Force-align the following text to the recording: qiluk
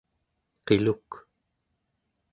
qiluk 0.65 1.09